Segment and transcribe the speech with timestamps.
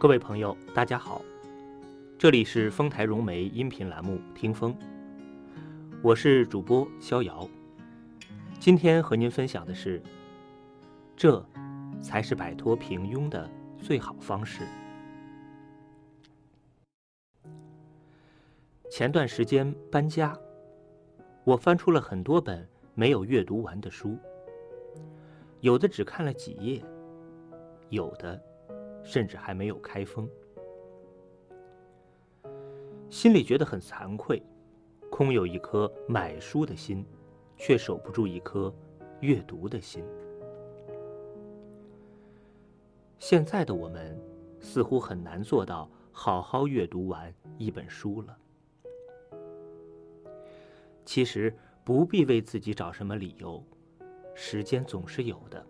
[0.00, 1.20] 各位朋友，大家好，
[2.18, 4.72] 这里是丰台融媒音频栏目《听风》，
[6.02, 7.46] 我是主播逍遥。
[8.58, 10.02] 今天和您分享的是，
[11.14, 11.44] 这
[12.00, 14.62] 才是摆脱平庸的最好方式。
[18.90, 20.34] 前段时间搬家，
[21.44, 24.16] 我翻出了很多本没有阅读完的书，
[25.60, 26.82] 有的只看了几页，
[27.90, 28.42] 有的。
[29.02, 30.28] 甚至还没有开封，
[33.08, 34.40] 心里觉得很惭愧，
[35.10, 37.04] 空有一颗买书的心，
[37.56, 38.72] 却守不住一颗
[39.20, 40.04] 阅读的心。
[43.18, 44.16] 现在的我们
[44.60, 48.36] 似乎很难做到好好阅读完一本书了。
[51.04, 51.52] 其实
[51.84, 53.62] 不必为自己找什么理由，
[54.34, 55.66] 时间总是有的，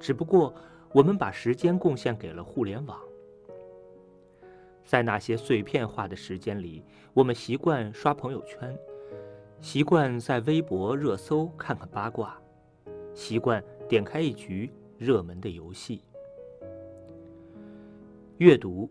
[0.00, 0.52] 只不过。
[0.94, 3.00] 我们把时间贡献给了互联网，
[4.84, 6.84] 在那些碎片化的时间里，
[7.14, 8.78] 我们习惯刷朋友圈，
[9.58, 12.38] 习惯在微博热搜看看八卦，
[13.14, 16.04] 习惯点开一局热门的游戏。
[18.36, 18.90] 阅读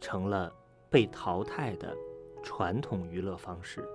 [0.00, 0.50] 成了
[0.88, 1.94] 被淘汰的
[2.42, 3.86] 传统娱乐方式。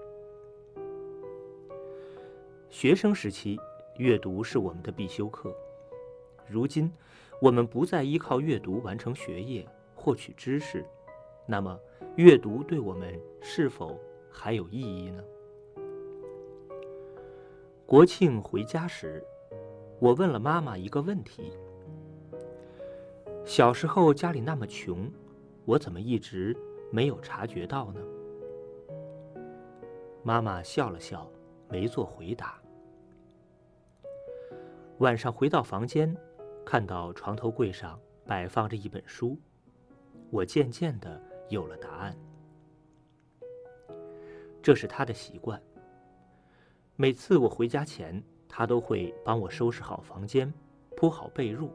[2.69, 3.59] 学生时期，
[3.97, 5.51] 阅读是我们的必修课，
[6.47, 6.91] 如今。
[7.39, 10.83] 我们不再依靠阅读完成学业、获取知识，
[11.45, 11.79] 那么
[12.15, 13.99] 阅读对我们是否
[14.29, 15.23] 还有意义呢？
[17.85, 19.23] 国庆回家时，
[19.99, 21.53] 我问了妈妈一个问题：
[23.45, 25.09] 小时候家里那么穷，
[25.63, 26.57] 我怎么一直
[26.91, 28.01] 没有察觉到呢？
[30.23, 31.29] 妈妈笑了笑，
[31.69, 32.59] 没做回答。
[34.97, 36.13] 晚上回到房间。
[36.69, 39.39] 看到床头柜上摆放着一本书，
[40.29, 42.13] 我渐渐的有了答案。
[44.61, 45.63] 这是他的习惯。
[46.97, 50.53] 每次我回家前，他都会帮我收拾好房间，
[50.93, 51.69] 铺好被褥，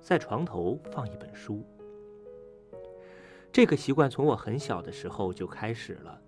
[0.00, 1.64] 在床头放一本书。
[3.52, 6.20] 这个习惯从我很小的时候就开始了，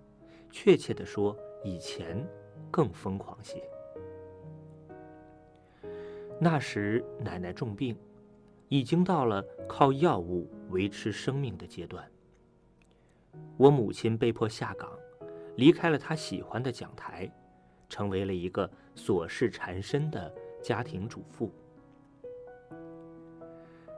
[0.49, 1.35] 确切的说，
[1.65, 2.25] 以前
[2.71, 3.61] 更疯狂些。
[6.41, 7.97] 那时奶奶重病，
[8.69, 12.09] 已经到了靠药物维持生命的阶段。
[13.57, 14.89] 我母亲被迫下岗，
[15.57, 17.29] 离开了她喜欢的讲台，
[17.89, 20.33] 成为了一个琐事缠身的
[20.63, 21.51] 家庭主妇，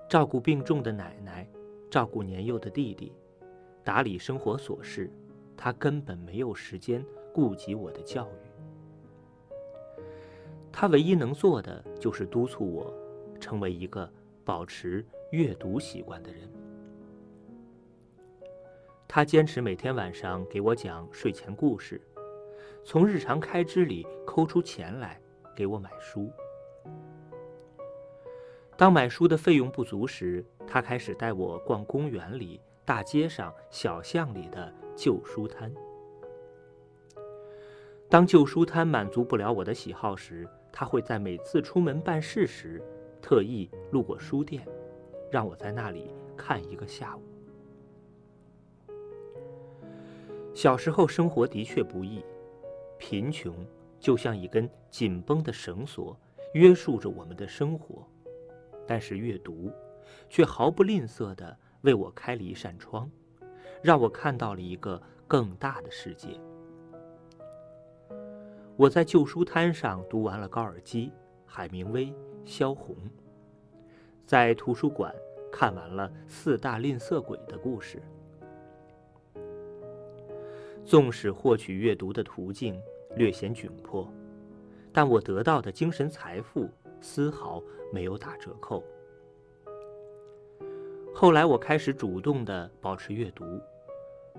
[0.10, 1.48] 照顾病重的奶奶，
[1.92, 3.14] 照顾年幼的弟弟，
[3.84, 5.12] 打理生活琐事，
[5.56, 8.51] 她根本没有时间顾及我的教育。
[10.72, 12.94] 他唯一能做的就是督促我，
[13.40, 14.12] 成为一个
[14.44, 16.50] 保持阅读习惯的人。
[19.08, 22.02] 他坚持每天晚上给我讲睡前故事，
[22.84, 25.20] 从日常开支里抠出钱来
[25.56, 26.32] 给我买书。
[28.78, 35.72] 当买书的费用不足时，他开始带我逛公园里、大街上、小巷里的旧书摊。
[38.10, 42.82] 当旧书摊满足不了我的喜好时，他会在每次出门办事时，
[43.22, 44.66] 特意路过书店，
[45.30, 47.22] 让我在那里看一个下午。
[50.54, 52.24] 小时候生活的确不易，
[52.98, 53.56] 贫穷
[54.00, 56.20] 就像一根紧绷的绳索，
[56.54, 58.08] 约束着我们的生活。
[58.88, 59.72] 但是阅读，
[60.30, 63.10] 却毫不吝啬地为我开了一扇窗，
[63.82, 66.30] 让我看到了一个更大的世界。
[68.78, 71.12] 我在旧书摊上读完了高尔基、
[71.46, 72.12] 海明威、
[72.46, 72.96] 萧红，
[74.26, 75.14] 在图书馆
[75.52, 78.02] 看完了四大吝啬鬼的故事。
[80.84, 82.82] 纵使获取阅读的途径
[83.16, 84.12] 略显窘迫，
[84.92, 86.68] 但我得到的精神财富
[87.00, 87.62] 丝毫
[87.94, 88.84] 没有打折扣。
[91.14, 93.46] 后来，我开始主动的保持阅读，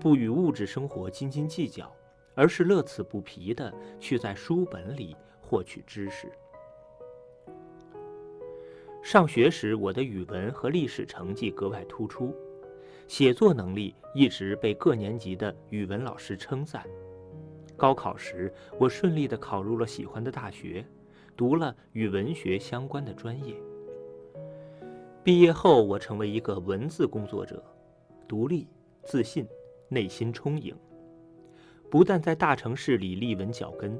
[0.01, 1.89] 不与物质生活斤斤计较。
[2.35, 6.31] 而是乐此不疲的去在书本里获取知识。
[9.01, 12.33] 上学时，我的语文和历史成绩格外突出，
[13.07, 16.85] 写作能力一直被各年级的语文老师称赞。
[17.75, 20.85] 高考时，我顺利的考入了喜欢的大学，
[21.35, 23.55] 读了与文学相关的专业。
[25.21, 27.61] 毕业后，我成为一个文字工作者，
[28.27, 28.67] 独立、
[29.03, 29.45] 自信，
[29.89, 30.73] 内心充盈。
[31.93, 33.95] 不但在大城市里立稳脚跟，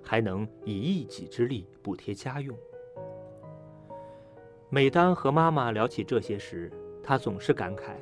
[0.00, 2.56] 还能以一己之力补贴家用。
[4.70, 6.70] 每当和妈妈聊起这些时，
[7.02, 7.94] 她总是感慨：“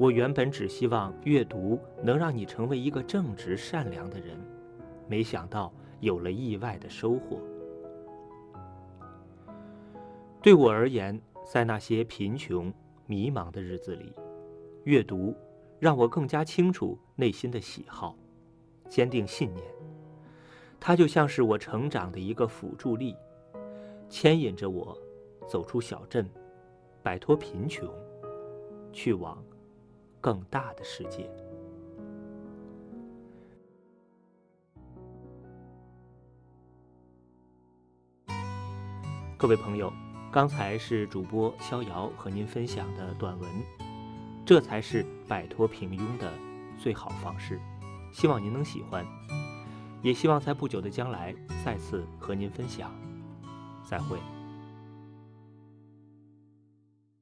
[0.00, 4.34] 我原本只希望阅读能让你成为一个正直善良的人，
[5.06, 5.70] 没想到
[6.00, 7.38] 有了意外的收获。”
[10.40, 11.20] 对我而言，
[11.52, 12.72] 在那些贫穷、
[13.06, 14.14] 迷茫的日子里，
[14.84, 15.36] 阅读
[15.80, 18.14] 让我更加清楚内心的喜好，
[18.88, 19.66] 坚定信念。
[20.78, 23.16] 它就像是我成长的一个辅助力，
[24.08, 24.96] 牵引着我
[25.48, 26.28] 走出小镇，
[27.02, 27.88] 摆脱贫穷，
[28.92, 29.42] 去往
[30.20, 31.28] 更大的世界。
[39.36, 39.90] 各位朋友。
[40.32, 43.50] 刚才是主播逍遥和您分享的短文，
[44.50, 46.28] 这才是摆脱平庸的
[46.76, 47.60] 最好方式。
[48.10, 49.06] 希望您能喜欢，
[50.02, 51.32] 也希望在不久的将来
[51.64, 52.90] 再次和您分享。
[53.88, 54.18] 再会。